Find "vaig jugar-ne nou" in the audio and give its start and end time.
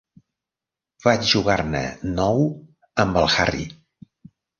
1.03-2.41